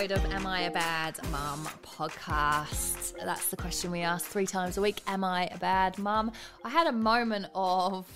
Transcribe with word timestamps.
episode 0.00 0.26
of 0.26 0.32
Am 0.32 0.46
I 0.46 0.62
a 0.62 0.70
Bad 0.70 1.18
Mum 1.30 1.68
podcast. 1.82 3.12
That's 3.22 3.48
the 3.48 3.56
question 3.56 3.90
we 3.90 4.00
ask 4.00 4.24
three 4.24 4.46
times 4.46 4.78
a 4.78 4.80
week. 4.80 5.02
Am 5.06 5.22
I 5.22 5.46
a 5.48 5.58
bad 5.58 5.98
mum? 5.98 6.32
I 6.64 6.70
had 6.70 6.86
a 6.86 6.92
moment 6.92 7.48
of, 7.54 8.08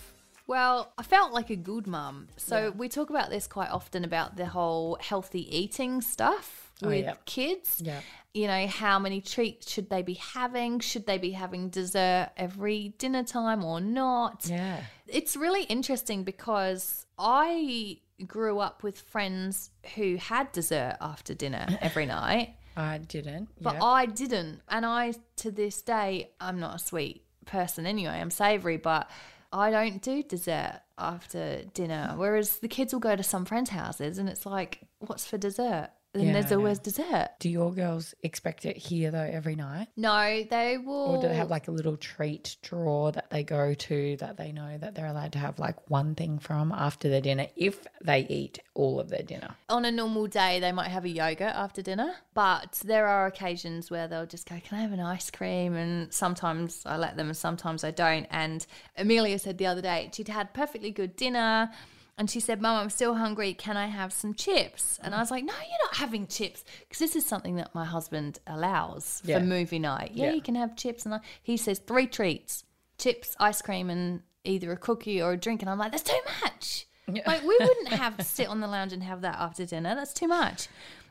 well, 0.47 0.95
I 0.97 1.03
felt 1.03 1.35
like 1.35 1.51
a 1.51 1.57
good 1.57 1.87
mum. 1.87 2.29
So 2.39 2.71
we 2.71 2.89
talk 2.89 3.11
about 3.11 3.29
this 3.29 3.47
quite 3.47 3.71
often 3.71 4.03
about 4.03 4.37
the 4.37 4.47
whole 4.47 4.97
healthy 4.99 5.55
eating 5.55 6.01
stuff 6.01 6.73
oh, 6.83 6.89
with 6.89 7.05
Oh, 7.05 7.09
yeah. 7.09 7.15
kids. 7.27 7.83
Yeah. 7.85 8.01
You 8.33 8.47
know, 8.47 8.67
how 8.67 8.99
many 8.99 9.21
treats 9.21 9.71
should 9.71 9.91
they 9.91 10.01
be 10.01 10.15
having? 10.15 10.81
Should 10.81 11.07
they 11.07 11.19
be 11.19 11.33
having 11.33 11.69
dessert 11.69 12.31
every 12.39 12.95
dinner 12.97 13.25
time 13.25 13.63
or 13.63 13.83
not? 13.83 14.47
Yeah. 14.47 14.81
It's 15.07 15.37
really 15.37 15.65
interesting 15.65 16.25
because 16.25 17.05
I 17.19 17.99
grew 18.27 18.59
up 18.59 18.83
with 18.83 18.99
friends 19.01 19.71
who 19.95 20.17
had 20.17 20.53
dessert 20.53 20.97
after 21.01 21.35
dinner 21.35 21.67
every 21.81 22.07
night, 22.21 22.57
I 22.77 22.99
didn't. 22.99 23.49
but 23.61 23.75
yeah. 23.75 23.85
I 23.85 24.07
didn't. 24.07 24.61
And 24.69 24.85
I, 24.87 25.15
to 25.37 25.51
this 25.51 25.83
day, 25.83 26.31
I'm 26.41 26.59
not 26.61 26.77
a 26.77 26.79
sweet 26.79 27.25
person 27.47 27.87
anyway. 27.87 28.13
I'm 28.21 28.31
savory, 28.31 28.77
but 28.77 29.11
I 29.53 29.71
don't 29.71 30.03
do 30.03 30.23
dessert 30.23 30.81
after 30.99 31.63
dinner. 31.75 32.15
Whereas 32.17 32.59
the 32.59 32.69
kids 32.69 32.93
will 32.93 33.01
go 33.01 33.15
to 33.17 33.23
some 33.23 33.45
friends' 33.45 33.71
houses 33.71 34.19
and 34.19 34.29
it's 34.29 34.47
like, 34.47 34.81
what's 34.99 35.27
for 35.27 35.39
dessert? 35.39 35.91
And 36.15 36.25
Yeah, 36.25 36.33
there's 36.33 36.53
always 36.53 36.79
dessert. 36.79 37.31
Do 37.41 37.49
your 37.51 37.73
girls 37.73 38.15
expect 38.23 38.65
it 38.67 38.77
here 38.77 39.11
though 39.11 39.19
every 39.19 39.57
night? 39.57 39.89
No, 39.97 40.45
they 40.49 40.79
will. 40.79 41.17
Or 41.17 41.21
do 41.21 41.29
they 41.29 41.35
have 41.35 41.51
like 41.51 41.67
a 41.69 41.73
little 41.73 41.97
treat 41.97 42.57
drawer 42.63 43.11
that 43.13 43.31
they 43.31 43.43
go 43.43 43.75
to 43.75 44.17
that 44.19 44.37
they 44.37 44.53
know 44.53 44.79
that 44.79 44.95
they're 44.95 45.07
allowed 45.07 45.33
to 45.33 45.39
have 45.39 45.59
like 45.59 45.91
one 45.91 46.15
thing 46.15 46.39
from 46.39 46.71
after 46.73 47.09
their 47.09 47.21
dinner 47.21 47.49
if 47.57 47.85
they 48.03 48.27
eat 48.29 48.61
all 48.75 49.01
of 49.01 49.09
their 49.09 49.23
dinner? 49.23 49.57
on 49.69 49.85
a 49.85 49.91
normal 49.91 50.27
day 50.27 50.61
they 50.61 50.73
might 50.73 50.89
have 50.89 51.05
a 51.05 51.09
yogurt 51.09 51.53
after 51.55 51.83
dinner 51.83 52.15
but 52.35 52.81
there 52.85 53.07
are 53.07 53.27
occasions 53.27 53.91
where 53.91 54.07
they'll 54.07 54.27
just 54.27 54.49
go 54.49 54.61
can 54.63 54.79
i 54.79 54.83
have 54.83 54.93
an 54.93 55.01
ice 55.01 55.31
cream 55.31 55.75
and 55.75 56.13
sometimes 56.13 56.83
i 56.87 56.97
let 56.97 57.17
them 57.17 57.29
and 57.29 57.37
sometimes 57.37 57.83
i 57.83 57.91
don't 57.91 58.27
and 58.31 58.67
amelia 58.99 59.39
said 59.39 59.59
the 59.59 59.67
other 59.67 59.81
day 59.83 60.11
she'd 60.13 60.29
had 60.29 60.53
perfectly 60.55 60.91
good 60.91 61.17
dinner 61.17 61.71
and 62.19 62.31
she 62.31 62.41
said 62.41 62.61
mum 62.63 62.77
i'm 62.77 62.91
still 62.91 63.15
hungry 63.15 63.53
can 63.55 63.77
i 63.77 63.87
have 63.87 64.13
some 64.13 64.33
chips 64.35 64.99
and 65.03 65.15
i 65.15 65.19
was 65.21 65.31
like 65.31 65.45
no 65.45 65.53
you're 65.53 65.87
not 65.87 65.97
having 65.97 66.27
chips 66.27 66.65
because 66.81 66.99
this 66.99 67.17
is 67.17 67.25
something 67.27 67.57
that 67.57 67.75
my 67.75 67.85
husband 67.85 68.39
allows 68.47 69.21
Yeah. 69.25 69.39
for 69.39 69.45
movie 69.45 69.79
night 69.79 70.13
yeah, 70.15 70.27
Yeah. 70.27 70.33
you 70.33 70.41
can 70.43 70.55
have 70.55 70.77
chips 70.77 71.05
and 71.05 71.15
I, 71.15 71.21
he 71.43 71.57
says 71.57 71.79
three 71.81 72.07
treats 72.07 72.65
chips 72.99 73.35
ice 73.41 73.61
cream 73.63 73.91
and 73.91 74.23
either 74.45 74.71
a 74.73 74.77
cookie 74.77 75.21
or 75.21 75.33
a 75.33 75.37
drink 75.37 75.63
and 75.63 75.71
i'm 75.71 75.79
like 75.79 75.93
that's 75.93 76.05
too 76.05 76.21
much 76.43 76.87
like 77.27 77.43
we 77.43 77.57
wouldn't 77.61 77.89
have 77.89 78.15
sit 78.25 78.49
on 78.49 78.61
the 78.61 78.67
lounge 78.67 78.93
and 78.95 79.03
have 79.03 79.21
that 79.21 79.35
after 79.39 79.67
dinner. 79.67 79.95
That's 79.95 80.15
too 80.15 80.27
much. 80.27 80.69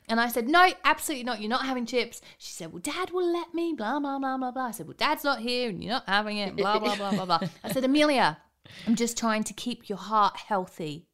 And 0.09 0.19
I 0.19 0.27
said, 0.27 0.47
No, 0.47 0.67
absolutely 0.83 1.23
not. 1.23 1.39
You're 1.39 1.51
not 1.51 1.67
having 1.67 1.85
chips. 1.85 2.19
She 2.39 2.51
said, 2.51 2.73
Well, 2.73 2.81
Dad 2.81 3.11
will 3.11 3.31
let 3.31 3.53
me, 3.53 3.75
blah, 3.77 3.99
blah, 3.99 4.17
blah, 4.17 4.37
blah, 4.37 4.49
blah. 4.49 4.65
I 4.65 4.71
said, 4.71 4.87
Well, 4.87 4.95
Dad's 4.97 5.23
not 5.23 5.37
here 5.37 5.69
and 5.69 5.83
you're 5.83 5.93
not 5.93 6.09
having 6.09 6.37
it, 6.39 6.55
blah, 6.55 6.79
blah, 6.79 6.95
blah, 6.95 7.11
blah, 7.11 7.25
blah. 7.25 7.39
I 7.63 7.71
said, 7.71 7.83
Amelia, 7.83 8.39
I'm 8.87 8.95
just 8.95 9.17
trying 9.17 9.43
to 9.45 9.53
keep 9.53 9.89
your 9.89 9.97
heart 9.97 10.37
healthy. 10.37 11.07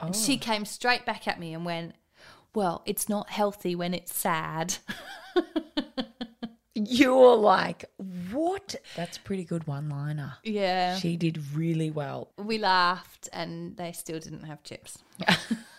And 0.00 0.14
she 0.14 0.34
oh. 0.34 0.38
came 0.38 0.64
straight 0.64 1.04
back 1.04 1.28
at 1.28 1.38
me 1.38 1.54
and 1.54 1.64
went, 1.64 1.94
Well, 2.54 2.82
it's 2.86 3.08
not 3.08 3.30
healthy 3.30 3.74
when 3.74 3.94
it's 3.94 4.14
sad. 4.14 4.76
You're 6.74 7.36
like, 7.36 7.84
what? 8.32 8.74
That's 8.96 9.16
a 9.16 9.20
pretty 9.20 9.44
good 9.44 9.66
one 9.66 9.88
liner. 9.88 10.34
yeah. 10.42 10.96
She 10.96 11.16
did 11.16 11.40
really 11.54 11.90
well. 11.90 12.32
We 12.36 12.58
laughed 12.58 13.28
and 13.32 13.76
they 13.76 13.92
still 13.92 14.18
didn't 14.18 14.42
have 14.42 14.62
chips. 14.64 14.98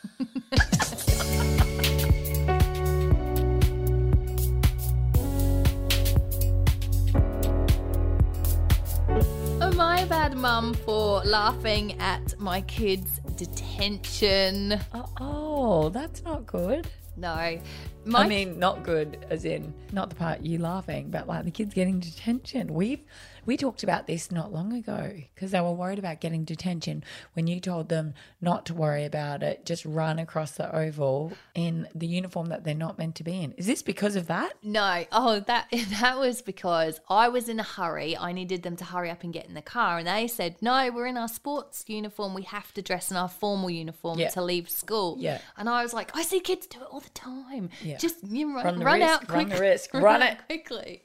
Bad 10.09 10.37
mum 10.37 10.75
for 10.75 11.21
laughing 11.23 11.99
at 11.99 12.39
my 12.39 12.61
kids' 12.61 13.19
detention? 13.35 14.79
Oh, 15.19 15.89
that's 15.89 16.23
not 16.23 16.45
good. 16.45 16.87
No. 17.17 17.59
My 18.05 18.21
I 18.21 18.27
mean, 18.27 18.59
not 18.59 18.83
good 18.83 19.25
as 19.29 19.45
in 19.45 19.73
not 19.91 20.09
the 20.09 20.15
part 20.15 20.41
you 20.41 20.59
laughing, 20.59 21.09
but 21.09 21.27
like 21.27 21.43
the 21.45 21.51
kids 21.51 21.73
getting 21.73 21.99
detention. 21.99 22.73
We've 22.73 23.01
we 23.45 23.57
talked 23.57 23.83
about 23.83 24.07
this 24.07 24.31
not 24.31 24.51
long 24.51 24.73
ago 24.73 25.13
because 25.33 25.51
they 25.51 25.61
were 25.61 25.71
worried 25.71 25.99
about 25.99 26.19
getting 26.19 26.45
detention 26.45 27.03
when 27.33 27.45
you 27.45 27.59
told 27.59 27.89
them 27.89 28.15
not 28.41 28.65
to 28.67 28.73
worry 28.73 29.05
about 29.05 29.43
it, 29.43 29.65
just 29.65 29.85
run 29.85 30.17
across 30.17 30.51
the 30.53 30.75
oval 30.75 31.31
in 31.53 31.87
the 31.93 32.07
uniform 32.07 32.47
that 32.47 32.63
they're 32.63 32.73
not 32.73 32.97
meant 32.97 33.15
to 33.15 33.23
be 33.23 33.43
in. 33.43 33.51
Is 33.53 33.67
this 33.67 33.83
because 33.83 34.15
of 34.15 34.27
that? 34.27 34.53
No, 34.63 35.05
oh 35.11 35.39
that 35.41 35.67
that 35.99 36.17
was 36.19 36.41
because 36.41 36.99
I 37.09 37.27
was 37.29 37.49
in 37.49 37.59
a 37.59 37.63
hurry. 37.63 38.17
I 38.17 38.31
needed 38.31 38.63
them 38.63 38.75
to 38.77 38.83
hurry 38.83 39.09
up 39.11 39.23
and 39.23 39.31
get 39.33 39.45
in 39.47 39.53
the 39.53 39.61
car, 39.61 39.97
and 39.99 40.07
they 40.07 40.27
said, 40.27 40.55
"No, 40.61 40.91
we're 40.91 41.07
in 41.07 41.17
our 41.17 41.27
sports 41.27 41.85
uniform. 41.87 42.33
We 42.33 42.43
have 42.43 42.73
to 42.73 42.81
dress 42.81 43.11
in 43.11 43.17
our 43.17 43.29
formal 43.29 43.69
uniform 43.69 44.19
Yeah. 44.19 44.29
to 44.29 44.41
leave 44.41 44.69
school." 44.69 45.17
Yeah. 45.19 45.39
and 45.57 45.69
I 45.69 45.83
was 45.83 45.93
like, 45.93 46.15
"I 46.17 46.23
see 46.23 46.39
kids 46.39 46.67
do 46.67 46.79
it 46.81 46.87
all 46.91 46.99
the 46.99 47.09
time. 47.09 47.69
Yeah. 47.83 47.94
Just 47.99 48.23
you 48.23 48.55
run, 48.55 48.65
Run 48.65 48.79
run 48.79 48.99
risk, 48.99 49.13
out 49.13 49.31
run 49.31 49.49
the 49.49 49.59
risk, 49.59 49.93
run 49.93 50.21
out 50.21 50.33
it." 50.33 50.45
quickly." 50.45 51.03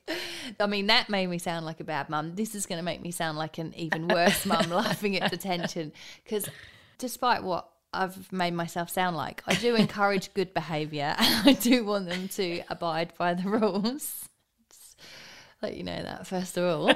I 0.59 0.67
mean, 0.67 0.87
that 0.87 1.09
made 1.09 1.27
me 1.29 1.39
sound 1.39 1.67
like 1.67 1.81
a 1.81 1.85
bad 1.85 2.09
mum. 2.09 2.35
This 2.35 2.55
is 2.55 2.67
going 2.67 2.79
to 2.79 2.85
make 2.85 3.03
me 3.03 3.11
sound 3.11 3.39
like 3.39 3.59
an 3.59 3.75
even 3.77 4.09
worse 4.09 4.45
mum, 4.47 4.71
laughing 4.71 5.17
at 5.17 5.31
detention 5.31 5.93
because, 6.25 6.49
despite 6.99 7.43
what. 7.43 7.69
I've 7.93 8.31
made 8.31 8.55
myself 8.55 8.89
sound 8.89 9.17
like 9.17 9.43
I 9.49 9.57
do 9.57 9.75
encourage 9.75 10.33
good 10.35 10.55
behaviour 10.55 11.13
and 11.19 11.49
I 11.49 11.55
do 11.55 11.85
want 11.85 12.09
them 12.09 12.29
to 12.29 12.63
abide 12.71 13.13
by 13.19 13.35
the 13.35 13.49
rules 13.49 14.29
let 15.63 15.77
you 15.77 15.85
know 15.85 16.03
that 16.03 16.27
first 16.27 16.57
of 16.57 16.65
all. 16.65 16.95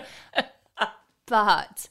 but 1.27 1.89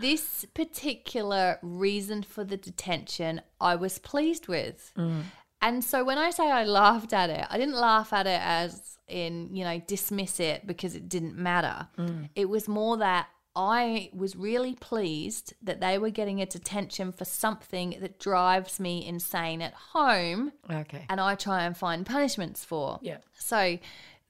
this 0.00 0.46
particular 0.54 1.58
reason 1.62 2.22
for 2.22 2.44
the 2.44 2.56
detention, 2.56 3.42
I 3.60 3.76
was 3.76 3.98
pleased 3.98 4.48
with. 4.48 4.92
Mm. 4.96 5.22
And 5.62 5.84
so 5.84 6.04
when 6.04 6.18
I 6.18 6.30
say 6.30 6.50
I 6.50 6.64
laughed 6.64 7.12
at 7.12 7.30
it, 7.30 7.44
I 7.50 7.58
didn't 7.58 7.76
laugh 7.76 8.12
at 8.12 8.26
it 8.26 8.40
as 8.42 8.98
in, 9.08 9.54
you 9.54 9.64
know, 9.64 9.80
dismiss 9.86 10.40
it 10.40 10.66
because 10.66 10.94
it 10.94 11.08
didn't 11.08 11.36
matter. 11.36 11.88
Mm. 11.98 12.28
It 12.34 12.48
was 12.48 12.66
more 12.68 12.96
that 12.98 13.28
I 13.56 14.10
was 14.14 14.36
really 14.36 14.74
pleased 14.76 15.54
that 15.62 15.80
they 15.80 15.98
were 15.98 16.10
getting 16.10 16.40
a 16.40 16.46
detention 16.46 17.10
for 17.12 17.24
something 17.24 17.96
that 18.00 18.20
drives 18.20 18.78
me 18.78 19.04
insane 19.04 19.60
at 19.60 19.74
home 19.74 20.52
Okay. 20.70 21.04
and 21.10 21.20
I 21.20 21.34
try 21.34 21.64
and 21.64 21.76
find 21.76 22.06
punishments 22.06 22.64
for. 22.64 23.00
Yeah. 23.02 23.18
So 23.34 23.78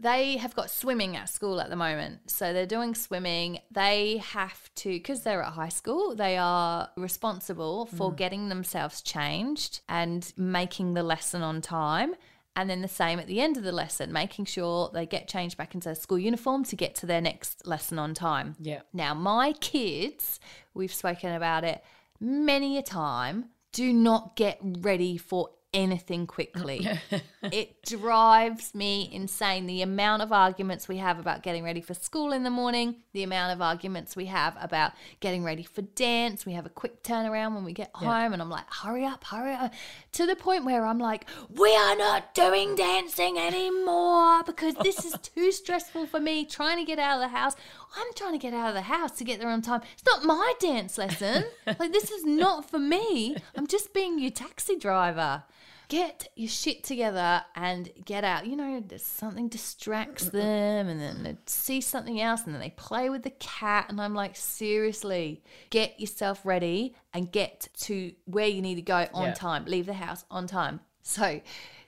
they 0.00 0.38
have 0.38 0.54
got 0.56 0.70
swimming 0.70 1.14
at 1.16 1.28
school 1.28 1.60
at 1.60 1.68
the 1.68 1.76
moment. 1.76 2.30
So 2.30 2.52
they're 2.52 2.66
doing 2.66 2.94
swimming. 2.94 3.58
They 3.70 4.16
have 4.18 4.74
to, 4.76 4.88
because 4.88 5.22
they're 5.22 5.42
at 5.42 5.52
high 5.52 5.68
school, 5.68 6.16
they 6.16 6.38
are 6.38 6.88
responsible 6.96 7.86
for 7.86 8.10
mm. 8.10 8.16
getting 8.16 8.48
themselves 8.48 9.02
changed 9.02 9.80
and 9.88 10.32
making 10.36 10.94
the 10.94 11.02
lesson 11.02 11.42
on 11.42 11.60
time. 11.60 12.14
And 12.56 12.68
then 12.68 12.80
the 12.80 12.88
same 12.88 13.20
at 13.20 13.26
the 13.26 13.40
end 13.40 13.58
of 13.58 13.62
the 13.62 13.72
lesson, 13.72 14.12
making 14.12 14.46
sure 14.46 14.90
they 14.92 15.06
get 15.06 15.28
changed 15.28 15.56
back 15.56 15.74
into 15.74 15.94
school 15.94 16.18
uniform 16.18 16.64
to 16.64 16.76
get 16.76 16.94
to 16.96 17.06
their 17.06 17.20
next 17.20 17.66
lesson 17.66 17.98
on 17.98 18.14
time. 18.14 18.56
Yeah. 18.58 18.80
Now, 18.92 19.14
my 19.14 19.52
kids, 19.60 20.40
we've 20.74 20.92
spoken 20.92 21.32
about 21.32 21.62
it 21.62 21.84
many 22.18 22.76
a 22.76 22.82
time, 22.82 23.46
do 23.72 23.92
not 23.92 24.34
get 24.34 24.58
ready 24.62 25.16
for 25.16 25.50
anything 25.72 26.26
quickly. 26.26 26.86
it 27.42 27.82
drives 27.82 28.74
me 28.74 29.08
insane. 29.12 29.66
The 29.66 29.82
amount 29.82 30.22
of 30.22 30.32
arguments 30.32 30.88
we 30.88 30.96
have 30.98 31.18
about 31.18 31.42
getting 31.42 31.62
ready 31.62 31.80
for 31.80 31.94
school 31.94 32.32
in 32.32 32.42
the 32.42 32.50
morning, 32.50 32.96
the 33.12 33.22
amount 33.22 33.52
of 33.52 33.62
arguments 33.62 34.16
we 34.16 34.26
have 34.26 34.56
about 34.60 34.92
getting 35.20 35.44
ready 35.44 35.62
for 35.62 35.82
dance. 35.82 36.44
We 36.44 36.52
have 36.54 36.66
a 36.66 36.70
quick 36.70 37.02
turnaround 37.02 37.54
when 37.54 37.64
we 37.64 37.72
get 37.72 37.90
home, 37.94 38.32
and 38.32 38.42
I'm 38.42 38.50
like, 38.50 38.72
hurry 38.72 39.04
up, 39.04 39.24
hurry 39.24 39.54
up. 39.54 39.72
To 40.12 40.26
the 40.26 40.36
point 40.36 40.64
where 40.64 40.84
I'm 40.84 40.98
like, 40.98 41.26
we 41.48 41.74
are 41.74 41.96
not 41.96 42.34
doing 42.34 42.74
dancing 42.74 43.38
anymore 43.38 44.42
because 44.44 44.74
this 44.76 45.04
is 45.04 45.14
too 45.22 45.52
stressful 45.60 46.06
for 46.06 46.20
me 46.20 46.44
trying 46.44 46.78
to 46.78 46.84
get 46.84 46.98
out 46.98 47.22
of 47.22 47.30
the 47.30 47.36
house. 47.36 47.54
I'm 47.96 48.12
trying 48.14 48.32
to 48.32 48.38
get 48.38 48.54
out 48.54 48.68
of 48.68 48.74
the 48.74 48.82
house 48.82 49.12
to 49.18 49.24
get 49.24 49.40
there 49.40 49.48
on 49.48 49.62
time. 49.62 49.80
It's 49.94 50.04
not 50.06 50.24
my 50.24 50.52
dance 50.60 50.96
lesson. 50.98 51.44
like, 51.66 51.92
this 51.92 52.10
is 52.10 52.24
not 52.24 52.68
for 52.70 52.78
me. 52.78 53.36
I'm 53.56 53.66
just 53.66 53.92
being 53.92 54.18
your 54.18 54.30
taxi 54.30 54.76
driver. 54.76 55.42
Get 55.88 56.28
your 56.36 56.48
shit 56.48 56.84
together 56.84 57.42
and 57.56 57.90
get 58.04 58.22
out. 58.22 58.46
You 58.46 58.54
know, 58.54 58.80
there's 58.86 59.02
something 59.02 59.48
distracts 59.48 60.26
them, 60.28 60.86
and 60.88 61.00
then 61.00 61.24
they 61.24 61.36
see 61.46 61.80
something 61.80 62.20
else, 62.20 62.44
and 62.44 62.54
then 62.54 62.60
they 62.60 62.70
play 62.70 63.10
with 63.10 63.24
the 63.24 63.30
cat. 63.30 63.86
And 63.88 64.00
I'm 64.00 64.14
like, 64.14 64.36
seriously, 64.36 65.42
get 65.70 65.98
yourself 65.98 66.42
ready 66.44 66.94
and 67.12 67.32
get 67.32 67.66
to 67.80 68.12
where 68.26 68.46
you 68.46 68.62
need 68.62 68.76
to 68.76 68.82
go 68.82 69.08
on 69.12 69.28
Yeah. 69.30 69.34
time. 69.34 69.64
Leave 69.64 69.86
the 69.86 69.94
house 69.94 70.24
on 70.30 70.46
time. 70.46 70.78
So 71.02 71.40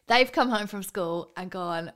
they've 0.09 0.33
come 0.33 0.49
home 0.49 0.67
from 0.67 0.83
school 0.83 1.31
and 1.37 1.49
gone, 1.49 1.93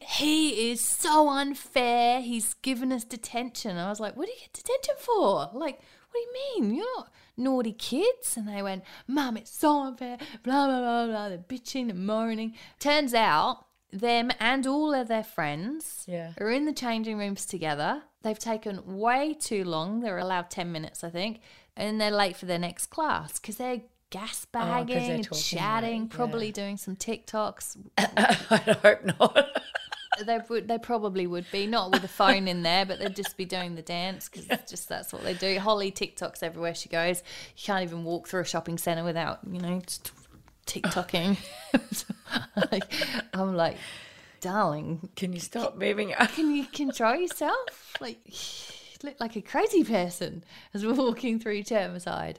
he 0.00 0.70
is 0.70 0.80
so 0.80 1.28
unfair. 1.28 2.20
He's 2.20 2.54
given 2.54 2.92
us 2.92 3.04
detention. 3.04 3.76
I 3.76 3.88
was 3.88 4.00
like, 4.00 4.16
what 4.16 4.26
do 4.26 4.32
you 4.32 4.38
get 4.40 4.52
detention 4.52 4.94
for? 4.98 5.50
Like, 5.52 5.80
what 6.10 6.14
do 6.14 6.18
you 6.20 6.62
mean? 6.62 6.74
You're 6.76 6.86
not 6.96 7.10
naughty 7.36 7.72
kids. 7.72 8.36
And 8.36 8.48
they 8.48 8.62
went, 8.62 8.84
Mum, 9.06 9.36
it's 9.36 9.50
so 9.56 9.82
unfair. 9.82 10.18
Blah, 10.42 10.66
blah, 10.66 10.80
blah, 10.80 11.06
blah. 11.06 11.28
They're 11.28 11.38
bitching 11.38 11.90
and 11.90 12.06
moaning. 12.06 12.54
Turns 12.78 13.12
out 13.14 13.64
them 13.92 14.30
and 14.38 14.66
all 14.66 14.92
of 14.94 15.08
their 15.08 15.24
friends 15.24 16.04
Yeah. 16.06 16.32
are 16.38 16.50
in 16.50 16.64
the 16.66 16.72
changing 16.72 17.18
rooms 17.18 17.44
together. 17.46 18.02
They've 18.22 18.38
taken 18.38 18.98
way 18.98 19.34
too 19.34 19.64
long. 19.64 20.00
They're 20.00 20.18
allowed 20.18 20.50
10 20.50 20.70
minutes, 20.72 21.02
I 21.04 21.10
think. 21.10 21.40
And 21.76 22.00
they're 22.00 22.10
late 22.10 22.36
for 22.36 22.46
their 22.46 22.58
next 22.58 22.86
class 22.86 23.38
because 23.38 23.56
they're 23.56 23.82
gas 24.10 24.44
bagging, 24.46 25.26
Oh, 25.30 25.34
chatting, 25.36 26.02
yeah. 26.02 26.08
probably 26.16 26.50
doing 26.52 26.76
some 26.76 26.96
TikToks. 26.96 27.76
I 27.98 28.76
hope 28.82 29.04
not. 29.04 29.48
they 30.24 30.38
would, 30.48 30.68
they 30.68 30.78
probably 30.78 31.26
would 31.26 31.46
be 31.50 31.66
not 31.66 31.90
with 31.90 32.04
a 32.04 32.08
phone 32.08 32.48
in 32.48 32.62
there, 32.62 32.84
but 32.84 32.98
they'd 32.98 33.16
just 33.16 33.36
be 33.36 33.44
doing 33.44 33.74
the 33.74 33.82
dance 33.82 34.28
because 34.28 34.46
just 34.68 34.88
that's 34.88 35.12
what 35.12 35.22
they 35.22 35.34
do. 35.34 35.58
Holly 35.58 35.90
TikToks 35.90 36.42
everywhere 36.42 36.74
she 36.74 36.88
goes. 36.88 37.22
You 37.56 37.62
can't 37.64 37.82
even 37.82 38.04
walk 38.04 38.28
through 38.28 38.42
a 38.42 38.44
shopping 38.44 38.78
centre 38.78 39.04
without 39.04 39.40
you 39.50 39.60
know 39.60 39.80
just 39.80 40.12
TikToking. 40.66 41.36
like, 42.70 42.84
I'm 43.34 43.56
like, 43.56 43.76
darling, 44.40 45.08
Can 45.16 45.32
you 45.32 45.40
stop 45.40 45.76
moving? 45.76 46.14
can 46.34 46.54
you 46.54 46.64
control 46.66 47.16
yourself? 47.16 47.94
Like, 48.00 48.18
you 48.26 48.96
look 49.02 49.20
like 49.20 49.36
a 49.36 49.42
crazy 49.42 49.84
person 49.84 50.44
as 50.74 50.84
we're 50.84 50.94
walking 50.94 51.40
through 51.40 51.62
Termicide. 51.62 52.36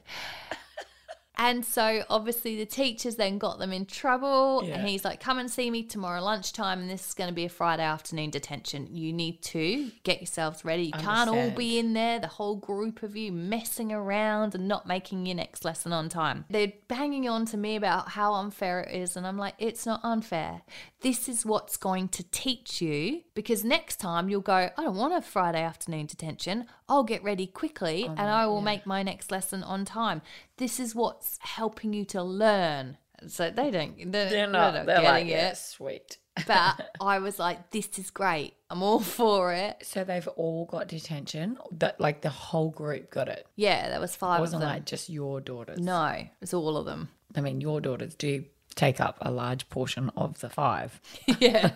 And 1.39 1.63
so 1.63 2.03
obviously 2.09 2.57
the 2.57 2.65
teachers 2.65 3.15
then 3.15 3.37
got 3.37 3.59
them 3.59 3.71
in 3.71 3.85
trouble. 3.85 4.61
Yeah. 4.63 4.75
And 4.75 4.87
he's 4.87 5.05
like, 5.05 5.21
come 5.21 5.39
and 5.39 5.49
see 5.49 5.71
me 5.71 5.83
tomorrow 5.83 6.21
lunchtime. 6.21 6.81
And 6.81 6.89
this 6.89 7.07
is 7.07 7.13
going 7.13 7.29
to 7.29 7.33
be 7.33 7.45
a 7.45 7.49
Friday 7.49 7.83
afternoon 7.83 8.29
detention. 8.29 8.89
You 8.91 9.13
need 9.13 9.41
to 9.43 9.89
get 10.03 10.19
yourselves 10.19 10.65
ready. 10.65 10.87
You 10.87 10.91
can't 10.91 11.29
all 11.29 11.49
be 11.51 11.79
in 11.79 11.93
there, 11.93 12.19
the 12.19 12.27
whole 12.27 12.57
group 12.57 13.03
of 13.03 13.15
you 13.15 13.31
messing 13.31 13.93
around 13.93 14.53
and 14.53 14.67
not 14.67 14.85
making 14.85 15.25
your 15.25 15.37
next 15.37 15.63
lesson 15.63 15.93
on 15.93 16.09
time. 16.09 16.43
They're 16.49 16.73
banging 16.89 17.29
on 17.29 17.45
to 17.47 17.57
me 17.57 17.77
about 17.77 18.09
how 18.09 18.33
unfair 18.33 18.81
it 18.81 18.93
is. 18.93 19.15
And 19.15 19.25
I'm 19.25 19.37
like, 19.37 19.55
it's 19.59 19.85
not 19.85 20.01
unfair. 20.03 20.61
This 21.01 21.29
is 21.29 21.45
what's 21.45 21.77
going 21.77 22.09
to 22.09 22.23
teach 22.23 22.81
you 22.81 23.21
because 23.33 23.63
next 23.63 23.97
time 23.97 24.27
you'll 24.29 24.41
go, 24.41 24.69
I 24.77 24.83
don't 24.83 24.97
want 24.97 25.13
a 25.13 25.21
Friday 25.21 25.61
afternoon 25.61 26.07
detention. 26.07 26.65
I'll 26.89 27.03
get 27.05 27.23
ready 27.23 27.47
quickly 27.47 28.05
and 28.05 28.19
I 28.19 28.45
will 28.47 28.61
make 28.61 28.85
my 28.85 29.01
next 29.01 29.31
lesson 29.31 29.63
on 29.63 29.85
time. 29.85 30.21
This 30.57 30.77
is 30.79 30.93
what's 30.95 31.37
helping 31.41 31.93
you 31.93 32.03
to 32.05 32.21
learn. 32.21 32.97
So 33.27 33.49
they 33.49 33.71
don't, 33.71 34.11
they're, 34.11 34.29
They're 34.29 34.47
not. 34.47 34.73
they're 34.73 34.85
They're, 34.85 34.95
not 34.97 35.03
like, 35.05 35.13
getting 35.25 35.29
yeah, 35.29 35.49
it. 35.51 35.57
sweet. 35.57 36.17
But 36.47 36.89
I 37.01 37.19
was 37.19 37.37
like, 37.39 37.71
this 37.71 37.97
is 37.97 38.11
great. 38.11 38.53
I'm 38.69 38.81
all 38.83 38.99
for 38.99 39.53
it. 39.53 39.77
So 39.83 40.03
they've 40.03 40.27
all 40.35 40.65
got 40.65 40.87
detention. 40.89 41.57
That 41.71 41.99
like 41.99 42.21
the 42.21 42.29
whole 42.29 42.69
group 42.71 43.09
got 43.09 43.27
it. 43.27 43.45
Yeah, 43.55 43.89
that 43.89 43.99
was 44.01 44.15
five 44.15 44.35
of 44.35 44.41
wasn't 44.41 44.61
them. 44.61 44.69
like 44.69 44.85
just 44.85 45.09
your 45.09 45.41
daughters. 45.41 45.79
no, 45.79 46.27
it's 46.41 46.53
all 46.53 46.77
of 46.77 46.85
them. 46.85 47.09
I 47.35 47.41
mean, 47.41 47.61
your 47.61 47.81
daughters 47.81 48.15
do 48.15 48.45
take 48.79 48.99
up 49.01 49.17
a 49.21 49.29
large 49.31 49.69
portion 49.69 50.09
of 50.15 50.39
the 50.39 50.49
five. 50.49 50.99
yeah. 51.39 51.71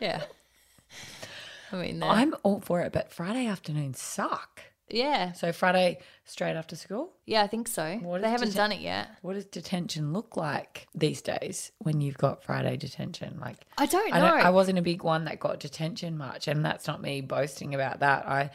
Yeah. 0.00 0.22
I 1.72 1.76
mean, 1.76 2.02
I'm 2.02 2.34
all 2.42 2.60
for 2.60 2.82
it, 2.82 2.92
but 2.92 3.12
Friday 3.12 3.46
afternoons 3.46 4.00
suck. 4.00 4.60
yeah. 4.88 5.32
So 5.32 5.50
Friday 5.52 5.98
straight 6.24 6.56
after 6.56 6.76
school. 6.76 7.12
Yeah, 7.26 7.42
I 7.42 7.46
think 7.48 7.66
so. 7.68 7.96
What 8.02 8.22
they 8.22 8.30
haven't 8.30 8.50
deten- 8.50 8.56
done 8.56 8.72
it 8.72 8.80
yet. 8.80 9.08
What 9.22 9.34
does 9.34 9.46
detention 9.46 10.12
look 10.12 10.36
like 10.36 10.86
these 10.94 11.20
days 11.22 11.72
when 11.78 12.00
you've 12.00 12.18
got 12.18 12.44
Friday 12.44 12.76
detention? 12.76 13.38
Like 13.40 13.56
I 13.78 13.86
don't 13.86 14.10
know. 14.10 14.16
I, 14.16 14.20
don't, 14.20 14.40
I 14.46 14.50
wasn't 14.50 14.78
a 14.78 14.82
big 14.82 15.02
one 15.02 15.24
that 15.24 15.40
got 15.40 15.58
detention 15.58 16.16
much, 16.16 16.46
and 16.48 16.64
that's 16.64 16.86
not 16.86 17.02
me 17.02 17.22
boasting 17.22 17.74
about 17.74 18.00
that. 18.00 18.28
I, 18.28 18.50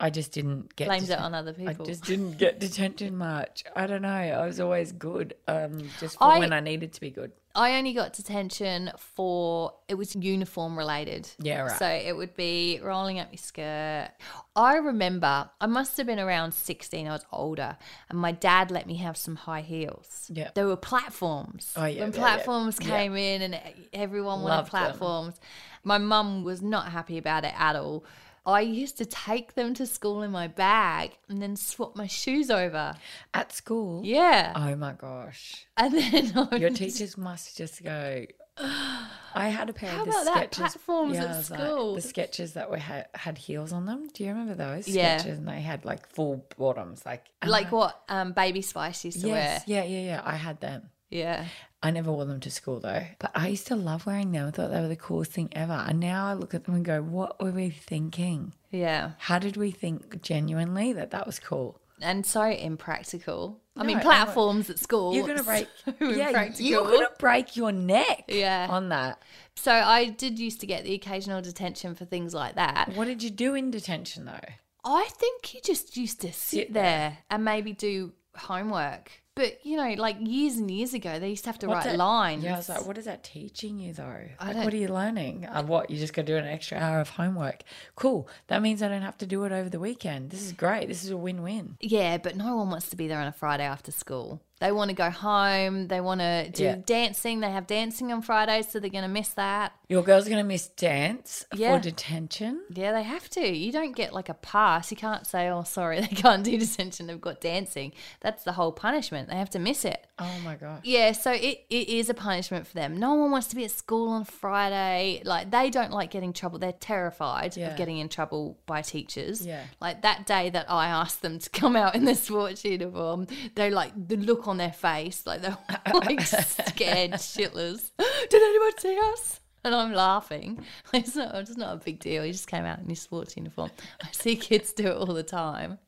I 0.00 0.08
just 0.10 0.32
didn't 0.32 0.74
get 0.76 0.88
Blames 0.88 1.10
it 1.10 1.18
on 1.18 1.34
other 1.34 1.52
people. 1.52 1.84
I 1.84 1.86
just 1.86 2.04
didn't 2.04 2.38
get 2.38 2.58
detention 2.58 3.16
much. 3.18 3.64
I 3.76 3.86
don't 3.86 4.02
know. 4.02 4.08
I 4.08 4.46
was 4.46 4.58
always 4.58 4.92
good, 4.92 5.34
um, 5.46 5.78
just 6.00 6.16
for 6.18 6.24
I- 6.24 6.38
when 6.38 6.52
I 6.52 6.60
needed 6.60 6.92
to 6.94 7.00
be 7.00 7.10
good. 7.10 7.32
I 7.52 7.76
only 7.78 7.92
got 7.92 8.12
detention 8.12 8.92
for 8.96 9.74
it 9.88 9.94
was 9.96 10.14
uniform 10.14 10.78
related. 10.78 11.28
Yeah, 11.40 11.62
right. 11.62 11.78
So 11.80 11.84
it 11.88 12.16
would 12.16 12.36
be 12.36 12.78
rolling 12.80 13.18
up 13.18 13.26
your 13.32 13.38
skirt. 13.38 14.10
I 14.54 14.76
remember 14.76 15.50
I 15.60 15.66
must 15.66 15.96
have 15.96 16.06
been 16.06 16.20
around 16.20 16.52
16, 16.54 17.08
I 17.08 17.10
was 17.12 17.26
older, 17.32 17.76
and 18.08 18.20
my 18.20 18.30
dad 18.30 18.70
let 18.70 18.86
me 18.86 18.94
have 18.98 19.16
some 19.16 19.34
high 19.34 19.62
heels. 19.62 20.30
Yeah. 20.32 20.50
There 20.54 20.66
were 20.68 20.76
platforms. 20.76 21.72
Oh, 21.76 21.86
yeah, 21.86 22.02
When 22.02 22.12
yeah, 22.12 22.18
yeah. 22.18 22.22
platforms 22.36 22.78
Yeah. 22.80 22.86
came 22.88 23.16
in 23.16 23.42
and 23.42 23.60
everyone 23.92 24.42
wanted 24.42 24.54
Loved 24.54 24.66
them. 24.72 24.80
platforms. 24.82 25.40
My 25.82 25.98
mum 25.98 26.44
was 26.44 26.62
not 26.62 26.92
happy 26.92 27.18
about 27.18 27.44
it 27.44 27.54
at 27.58 27.74
all. 27.74 28.04
I 28.46 28.60
used 28.62 28.98
to 28.98 29.04
take 29.06 29.54
them 29.54 29.74
to 29.74 29.86
school 29.86 30.22
in 30.22 30.30
my 30.30 30.48
bag 30.48 31.12
and 31.28 31.40
then 31.42 31.56
swap 31.56 31.94
my 31.96 32.06
shoes 32.06 32.50
over. 32.50 32.94
At 33.34 33.52
school. 33.52 34.02
Yeah. 34.04 34.52
Oh 34.56 34.74
my 34.76 34.92
gosh. 34.92 35.66
And 35.76 35.94
then 35.94 36.48
Your 36.60 36.70
teachers 36.70 37.16
must 37.18 37.56
just 37.56 37.82
go. 37.84 38.24
I 38.62 39.48
had 39.48 39.70
a 39.70 39.72
pair 39.72 39.90
How 39.90 40.00
of 40.00 40.06
the 40.06 40.10
about 40.10 40.24
that? 40.24 40.50
Skechers. 40.50 40.56
Platforms 40.56 41.16
at 41.18 41.28
I 41.28 41.36
was 41.36 41.50
like, 41.50 41.60
the 41.60 42.12
Skechers 42.12 42.52
that 42.54 42.70
were 42.70 42.76
had, 42.78 43.06
had 43.14 43.38
heels 43.38 43.72
on 43.72 43.86
them. 43.86 44.08
Do 44.12 44.24
you 44.24 44.30
remember 44.30 44.54
those 44.54 44.88
Yeah. 44.88 45.18
Skechers? 45.18 45.38
And 45.38 45.48
they 45.48 45.60
had 45.60 45.84
like 45.84 46.06
full 46.08 46.44
bottoms, 46.58 47.04
like 47.06 47.26
like 47.46 47.68
I- 47.68 47.70
what 47.70 48.02
um, 48.08 48.32
Baby 48.32 48.62
Spice 48.62 49.04
used 49.04 49.20
to 49.22 49.28
Yes, 49.28 49.64
wear. 49.66 49.82
yeah, 49.82 49.84
yeah, 49.88 50.00
yeah. 50.06 50.22
I 50.24 50.36
had 50.36 50.60
them. 50.60 50.90
Yeah. 51.10 51.46
I 51.82 51.90
never 51.90 52.12
wore 52.12 52.26
them 52.26 52.40
to 52.40 52.50
school 52.50 52.78
though, 52.80 53.04
but 53.18 53.30
I 53.34 53.48
used 53.48 53.66
to 53.68 53.76
love 53.76 54.04
wearing 54.06 54.32
them. 54.32 54.46
I 54.48 54.50
thought 54.50 54.70
they 54.70 54.80
were 54.80 54.88
the 54.88 54.96
coolest 54.96 55.32
thing 55.32 55.48
ever. 55.52 55.72
And 55.72 55.98
now 56.00 56.26
I 56.26 56.34
look 56.34 56.52
at 56.54 56.64
them 56.64 56.74
and 56.74 56.84
go, 56.84 57.00
"What 57.02 57.42
were 57.42 57.50
we 57.52 57.70
thinking? 57.70 58.52
Yeah. 58.70 59.12
How 59.18 59.38
did 59.38 59.56
we 59.56 59.70
think 59.70 60.20
genuinely 60.22 60.92
that 60.92 61.10
that 61.12 61.26
was 61.26 61.38
cool?" 61.38 61.80
And 62.02 62.24
so 62.26 62.42
impractical. 62.44 63.60
I 63.76 63.80
No, 63.82 63.86
mean, 63.86 63.96
I'm 63.98 64.02
platforms 64.02 64.68
at 64.70 64.78
school. 64.78 65.14
You're 65.14 65.26
gonna 65.26 65.42
break. 65.52 65.68
so 65.84 65.92
yeah, 66.00 66.50
you're 66.58 66.84
gonna 66.84 67.08
break 67.18 67.56
your 67.56 67.72
neck. 67.72 68.24
Yeah. 68.28 68.66
on 68.70 68.88
that. 68.90 69.22
So 69.56 69.72
I 69.72 70.06
did 70.10 70.38
used 70.38 70.60
to 70.60 70.66
get 70.66 70.84
the 70.84 70.94
occasional 70.94 71.40
detention 71.42 71.94
for 71.94 72.04
things 72.04 72.34
like 72.34 72.56
that. 72.56 72.90
What 72.94 73.06
did 73.06 73.22
you 73.22 73.30
do 73.30 73.54
in 73.54 73.70
detention 73.70 74.24
though? 74.26 74.48
I 74.84 75.08
think 75.12 75.54
you 75.54 75.60
just 75.62 75.96
used 75.96 76.20
to 76.22 76.28
sit, 76.32 76.34
Sit 76.68 76.72
there. 76.72 76.82
there. 76.82 77.18
and 77.30 77.44
maybe 77.44 77.72
do 77.72 78.12
homework. 78.36 79.12
But 79.40 79.64
you 79.64 79.76
know, 79.76 79.94
like 79.96 80.16
years 80.20 80.56
and 80.56 80.70
years 80.70 80.92
ago, 80.92 81.18
they 81.18 81.30
used 81.30 81.44
to 81.44 81.48
have 81.50 81.58
to 81.60 81.66
What's 81.68 81.86
write 81.86 81.92
that- 81.92 81.98
lines. 81.98 82.44
Yeah, 82.44 82.54
I 82.54 82.56
was 82.58 82.68
like, 82.68 82.84
what 82.86 82.98
is 82.98 83.06
that 83.06 83.22
teaching 83.24 83.78
you 83.78 83.92
though? 83.94 84.22
Like, 84.40 84.56
what 84.56 84.74
are 84.74 84.76
you 84.76 84.88
learning? 84.88 85.46
Uh, 85.46 85.62
what 85.62 85.88
you 85.90 85.96
just 85.98 86.12
got 86.12 86.26
to 86.26 86.32
do 86.32 86.36
an 86.36 86.46
extra 86.46 86.76
hour 86.78 87.00
of 87.00 87.08
homework? 87.10 87.62
Cool. 87.94 88.28
That 88.48 88.60
means 88.60 88.82
I 88.82 88.88
don't 88.88 89.02
have 89.02 89.16
to 89.18 89.26
do 89.26 89.44
it 89.44 89.52
over 89.52 89.68
the 89.70 89.80
weekend. 89.80 90.30
This 90.30 90.42
is 90.42 90.52
great. 90.52 90.88
This 90.88 91.04
is 91.04 91.10
a 91.10 91.16
win-win. 91.16 91.76
Yeah, 91.80 92.18
but 92.18 92.36
no 92.36 92.56
one 92.56 92.70
wants 92.70 92.90
to 92.90 92.96
be 92.96 93.08
there 93.08 93.18
on 93.20 93.26
a 93.26 93.32
Friday 93.32 93.64
after 93.64 93.90
school. 93.92 94.40
They 94.60 94.72
want 94.72 94.90
to 94.90 94.94
go 94.94 95.08
home. 95.08 95.88
They 95.88 96.02
want 96.02 96.20
to 96.20 96.50
do 96.50 96.64
Yeah. 96.64 96.76
dancing. 96.84 97.40
They 97.40 97.50
have 97.50 97.66
dancing 97.66 98.12
on 98.12 98.20
Fridays, 98.20 98.68
so 98.70 98.78
they're 98.78 98.90
going 98.90 99.04
to 99.04 99.08
miss 99.08 99.30
that. 99.30 99.72
Your 99.88 100.02
girl's 100.02 100.26
are 100.26 100.30
gonna 100.30 100.44
miss 100.44 100.68
dance 100.68 101.46
Yeah. 101.54 101.74
for 101.76 101.82
detention. 101.82 102.62
Yeah, 102.72 102.92
they 102.92 103.02
have 103.02 103.28
to. 103.30 103.40
You 103.40 103.72
don't 103.72 103.90
get 103.96 104.12
like 104.12 104.28
a 104.28 104.34
pass. 104.34 104.90
You 104.92 104.96
can't 104.98 105.26
say, 105.26 105.48
oh, 105.48 105.62
sorry, 105.64 105.98
they 106.06 106.06
can't 106.08 106.44
do 106.44 106.56
detention. 106.58 107.06
They've 107.08 107.20
got 107.20 107.40
dancing. 107.40 107.92
That's 108.20 108.44
the 108.44 108.52
whole 108.52 108.70
punishment. 108.70 109.29
They 109.30 109.36
have 109.36 109.50
to 109.50 109.58
miss 109.60 109.84
it. 109.84 110.06
Oh 110.18 110.38
my 110.44 110.56
gosh. 110.56 110.80
Yeah, 110.82 111.12
so 111.12 111.30
it, 111.32 111.64
it 111.70 111.88
is 111.88 112.10
a 112.10 112.14
punishment 112.14 112.66
for 112.66 112.74
them. 112.74 112.98
No 112.98 113.14
one 113.14 113.30
wants 113.30 113.46
to 113.48 113.56
be 113.56 113.64
at 113.64 113.70
school 113.70 114.08
on 114.10 114.24
Friday. 114.24 115.22
Like, 115.24 115.50
they 115.50 115.70
don't 115.70 115.92
like 115.92 116.10
getting 116.10 116.32
trouble. 116.32 116.58
They're 116.58 116.72
terrified 116.72 117.56
Yeah. 117.56 117.70
of 117.70 117.76
getting 117.76 117.98
in 117.98 118.08
trouble 118.08 118.58
by 118.66 118.82
teachers. 118.82 119.46
Yeah. 119.46 119.62
Like, 119.80 120.02
that 120.02 120.26
day 120.26 120.50
that 120.50 120.70
I 120.70 120.88
asked 120.88 121.22
them 121.22 121.38
to 121.38 121.48
come 121.50 121.76
out 121.76 121.94
in 121.94 122.04
their 122.04 122.14
sports 122.16 122.64
uniform, 122.64 123.28
they 123.54 123.70
like 123.70 123.92
the 124.08 124.16
look 124.16 124.48
on 124.48 124.56
their 124.56 124.72
face, 124.72 125.24
like 125.26 125.42
they're 125.42 125.56
like 125.94 126.20
scared 126.22 127.12
shitless. 127.12 127.92
Did 128.30 128.42
anyone 128.42 128.78
see 128.78 128.98
us? 129.12 129.40
And 129.62 129.74
I'm 129.74 129.92
laughing. 129.92 130.64
It's 130.92 131.14
not, 131.14 131.34
it's 131.36 131.56
not 131.56 131.74
a 131.74 131.84
big 131.84 132.00
deal. 132.00 132.24
He 132.24 132.32
just 132.32 132.48
came 132.48 132.64
out 132.64 132.80
in 132.80 132.88
his 132.88 133.00
sports 133.00 133.36
uniform. 133.36 133.70
I 134.02 134.08
see 134.12 134.34
kids 134.34 134.72
do 134.72 134.88
it 134.88 134.96
all 134.96 135.06
the 135.14 135.22
time. 135.22 135.78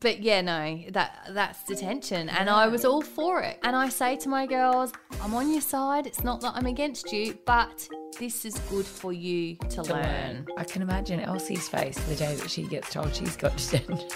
But 0.00 0.20
yeah, 0.22 0.40
no, 0.40 0.80
that 0.90 1.28
that's 1.30 1.62
detention, 1.64 2.28
and 2.30 2.48
I 2.48 2.66
was 2.66 2.84
all 2.84 3.02
for 3.02 3.40
it. 3.42 3.58
And 3.62 3.76
I 3.76 3.88
say 3.88 4.16
to 4.16 4.28
my 4.28 4.46
girls, 4.46 4.92
I'm 5.20 5.34
on 5.34 5.52
your 5.52 5.60
side. 5.60 6.06
It's 6.06 6.24
not 6.24 6.40
that 6.40 6.54
I'm 6.56 6.66
against 6.66 7.12
you, 7.12 7.38
but 7.44 7.86
this 8.18 8.44
is 8.44 8.58
good 8.70 8.86
for 8.86 9.12
you 9.12 9.56
to, 9.56 9.68
To 9.68 9.82
learn. 9.82 10.02
learn. 10.02 10.46
I 10.56 10.64
can 10.64 10.82
imagine 10.82 11.20
Elsie's 11.20 11.68
face 11.68 11.98
the 12.08 12.14
day 12.16 12.34
that 12.36 12.50
she 12.50 12.62
gets 12.64 12.90
told 12.92 13.14
she's 13.14 13.36
got 13.36 13.56
detention. 13.56 14.08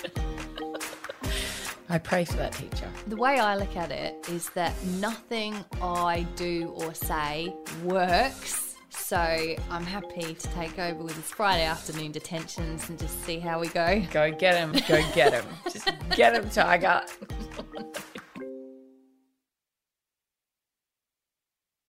I 1.89 1.99
pray 1.99 2.25
for 2.25 2.35
that 2.39 2.53
teacher. 2.55 2.91
The 3.07 3.17
way 3.17 3.39
I 3.39 3.55
look 3.57 3.77
at 3.77 3.93
it 3.93 4.29
is 4.29 4.49
that 4.51 4.73
nothing 4.99 5.55
I 5.81 6.27
do 6.35 6.73
or 6.75 6.95
say 6.95 7.55
works. 7.85 8.66
So 9.07 9.17
I'm 9.17 9.85
happy 9.85 10.35
to 10.35 10.49
take 10.49 10.81
over 10.81 11.05
with 11.05 11.15
his 11.15 11.27
Friday 11.27 11.63
afternoon 11.63 12.11
detentions 12.11 12.89
and 12.89 12.99
just 12.99 13.23
see 13.23 13.39
how 13.39 13.61
we 13.61 13.69
go. 13.69 14.03
Go 14.11 14.33
get 14.33 14.57
him. 14.57 14.73
Go 14.73 15.01
get 15.15 15.33
him. 15.33 15.45
Just 15.73 15.89
get 16.17 16.35
him, 16.35 16.51
Tiger. 16.51 17.03